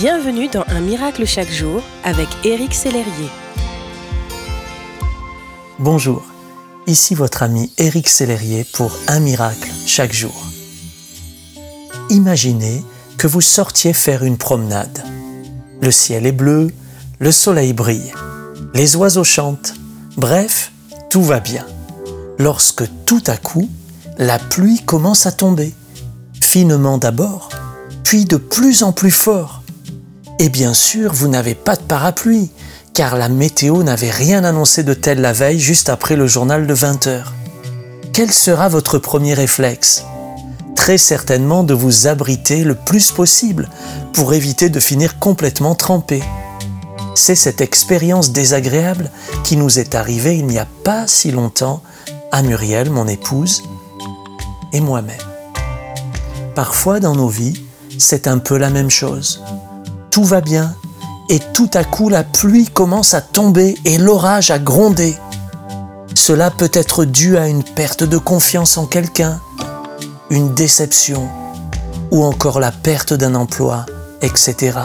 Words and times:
Bienvenue 0.00 0.48
dans 0.48 0.64
Un 0.68 0.80
miracle 0.80 1.26
chaque 1.26 1.50
jour 1.50 1.82
avec 2.04 2.26
Éric 2.42 2.72
Sellerier. 2.72 3.28
Bonjour, 5.78 6.24
ici 6.86 7.14
votre 7.14 7.42
ami 7.42 7.70
Éric 7.76 8.08
Sellerier 8.08 8.64
pour 8.72 8.92
Un 9.08 9.20
miracle 9.20 9.68
chaque 9.84 10.14
jour. 10.14 10.46
Imaginez 12.08 12.82
que 13.18 13.26
vous 13.26 13.42
sortiez 13.42 13.92
faire 13.92 14.24
une 14.24 14.38
promenade. 14.38 15.04
Le 15.82 15.90
ciel 15.90 16.24
est 16.24 16.32
bleu, 16.32 16.70
le 17.18 17.30
soleil 17.30 17.74
brille, 17.74 18.14
les 18.72 18.96
oiseaux 18.96 19.22
chantent, 19.22 19.74
bref, 20.16 20.72
tout 21.10 21.22
va 21.22 21.40
bien. 21.40 21.66
Lorsque 22.38 22.84
tout 23.04 23.22
à 23.26 23.36
coup, 23.36 23.68
la 24.16 24.38
pluie 24.38 24.80
commence 24.82 25.26
à 25.26 25.32
tomber, 25.32 25.74
finement 26.40 26.96
d'abord, 26.96 27.50
puis 28.02 28.24
de 28.24 28.38
plus 28.38 28.82
en 28.82 28.92
plus 28.92 29.10
fort 29.10 29.59
et 30.40 30.48
bien 30.48 30.72
sûr, 30.72 31.12
vous 31.12 31.28
n'avez 31.28 31.54
pas 31.54 31.76
de 31.76 31.82
parapluie, 31.82 32.50
car 32.94 33.18
la 33.18 33.28
météo 33.28 33.82
n'avait 33.82 34.10
rien 34.10 34.42
annoncé 34.42 34.82
de 34.82 34.94
tel 34.94 35.20
la 35.20 35.34
veille 35.34 35.60
juste 35.60 35.90
après 35.90 36.16
le 36.16 36.26
journal 36.26 36.66
de 36.66 36.72
20 36.72 37.06
heures. 37.08 37.34
Quel 38.14 38.32
sera 38.32 38.70
votre 38.70 38.98
premier 38.98 39.34
réflexe? 39.34 40.06
Très 40.74 40.96
certainement 40.96 41.62
de 41.62 41.74
vous 41.74 42.06
abriter 42.06 42.64
le 42.64 42.74
plus 42.74 43.12
possible 43.12 43.68
pour 44.14 44.32
éviter 44.32 44.70
de 44.70 44.80
finir 44.80 45.18
complètement 45.18 45.74
trempé. 45.74 46.22
C'est 47.14 47.34
cette 47.34 47.60
expérience 47.60 48.32
désagréable 48.32 49.10
qui 49.44 49.58
nous 49.58 49.78
est 49.78 49.94
arrivée 49.94 50.38
il 50.38 50.46
n'y 50.46 50.58
a 50.58 50.66
pas 50.84 51.06
si 51.06 51.32
longtemps 51.32 51.82
à 52.32 52.40
Muriel, 52.40 52.88
mon 52.88 53.08
épouse, 53.08 53.62
et 54.72 54.80
moi-même. 54.80 55.20
Parfois 56.54 56.98
dans 56.98 57.14
nos 57.14 57.28
vies, 57.28 57.62
c'est 57.98 58.26
un 58.26 58.38
peu 58.38 58.56
la 58.56 58.70
même 58.70 58.88
chose 58.88 59.42
tout 60.10 60.24
va 60.24 60.40
bien, 60.40 60.74
et 61.28 61.38
tout 61.54 61.70
à 61.74 61.84
coup 61.84 62.08
la 62.08 62.24
pluie 62.24 62.66
commence 62.66 63.14
à 63.14 63.20
tomber 63.20 63.76
et 63.84 63.98
l'orage 63.98 64.50
à 64.50 64.58
gronder. 64.58 65.16
Cela 66.14 66.50
peut 66.50 66.70
être 66.72 67.04
dû 67.04 67.36
à 67.38 67.46
une 67.46 67.62
perte 67.62 68.02
de 68.02 68.18
confiance 68.18 68.76
en 68.76 68.86
quelqu'un, 68.86 69.40
une 70.28 70.52
déception, 70.54 71.28
ou 72.10 72.24
encore 72.24 72.58
la 72.58 72.72
perte 72.72 73.12
d'un 73.14 73.36
emploi, 73.36 73.86
etc. 74.20 74.78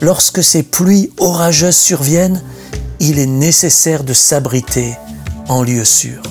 Lorsque 0.00 0.44
ces 0.44 0.62
pluies 0.62 1.10
orageuses 1.18 1.76
surviennent, 1.76 2.42
il 3.00 3.18
est 3.18 3.26
nécessaire 3.26 4.04
de 4.04 4.12
s'abriter 4.12 4.96
en 5.48 5.62
lieu 5.62 5.84
sûr. 5.84 6.22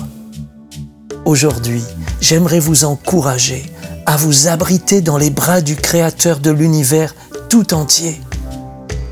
Aujourd'hui, 1.24 1.82
j'aimerais 2.20 2.60
vous 2.60 2.84
encourager 2.84 3.70
à 4.06 4.16
vous 4.16 4.48
abriter 4.48 5.02
dans 5.02 5.18
les 5.18 5.28
bras 5.28 5.60
du 5.60 5.76
Créateur 5.76 6.38
de 6.38 6.50
l'univers 6.50 7.14
tout 7.48 7.74
entier. 7.74 8.20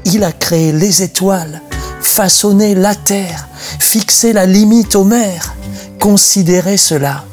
Il 0.05 0.23
a 0.25 0.33
créé 0.33 0.73
les 0.73 1.03
étoiles, 1.03 1.61
façonné 2.01 2.75
la 2.75 2.95
terre, 2.95 3.49
fixé 3.79 4.33
la 4.33 4.47
limite 4.47 4.95
aux 4.95 5.05
mers. 5.05 5.55
Considérez 6.01 6.77
cela. 6.77 7.25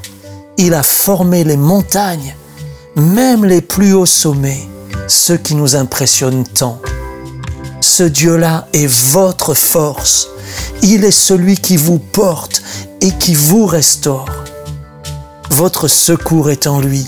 Il 0.57 0.73
a 0.73 0.83
formé 0.83 1.43
les 1.43 1.57
montagnes, 1.57 2.35
même 2.95 3.45
les 3.45 3.61
plus 3.61 3.93
hauts 3.93 4.05
sommets, 4.05 4.67
ceux 5.07 5.37
qui 5.37 5.55
nous 5.55 5.75
impressionnent 5.75 6.45
tant. 6.45 6.79
Ce 7.81 8.03
Dieu-là 8.03 8.67
est 8.73 8.87
votre 8.87 9.53
force. 9.53 10.29
Il 10.81 11.03
est 11.03 11.11
celui 11.11 11.57
qui 11.57 11.77
vous 11.77 11.99
porte 11.99 12.63
et 13.01 13.11
qui 13.11 13.35
vous 13.35 13.65
restaure. 13.65 14.29
Votre 15.49 15.87
secours 15.87 16.49
est 16.49 16.67
en 16.67 16.79
lui. 16.79 17.07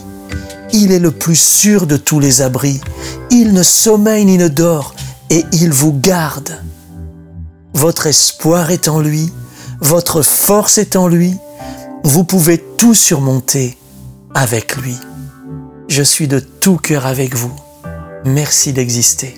Il 0.78 0.92
est 0.92 1.00
le 1.00 1.12
plus 1.12 1.40
sûr 1.40 1.88
de 1.88 1.96
tous 1.96 2.20
les 2.20 2.42
abris. 2.42 2.82
Il 3.32 3.54
ne 3.54 3.64
sommeille 3.64 4.26
ni 4.26 4.38
ne 4.38 4.50
dort 4.50 4.94
et 5.30 5.46
il 5.54 5.72
vous 5.72 5.94
garde. 5.94 6.62
Votre 7.74 8.08
espoir 8.08 8.72
est 8.72 8.90
en 8.90 9.00
lui, 9.00 9.32
votre 9.80 10.22
force 10.22 10.78
est 10.78 10.98
en 10.98 11.08
lui. 11.08 11.38
Vous 12.04 12.26
pouvez 12.26 12.58
tout 12.58 12.94
surmonter 12.94 13.78
avec 14.34 14.76
lui. 14.76 14.98
Je 15.88 16.04
suis 16.04 16.28
de 16.28 16.40
tout 16.40 16.76
cœur 16.76 17.06
avec 17.06 17.36
vous. 17.36 17.54
Merci 18.26 18.74
d'exister. 18.74 19.38